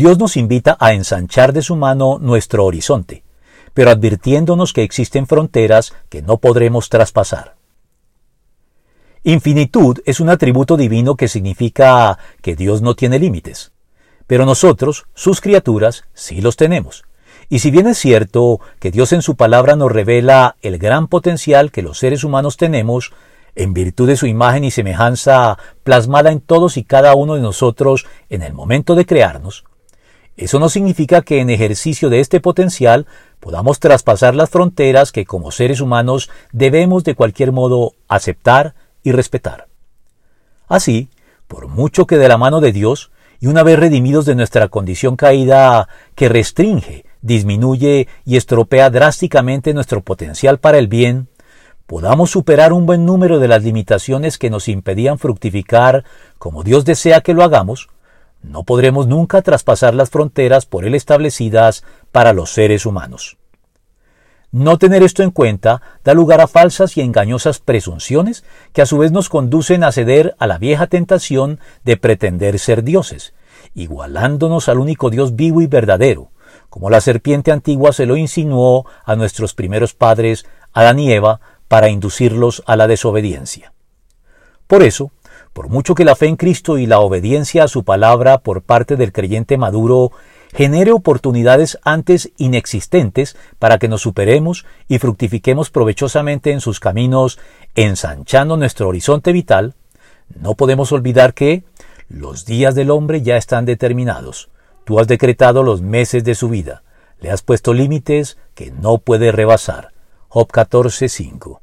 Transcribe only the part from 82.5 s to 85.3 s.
a la desobediencia. Por eso,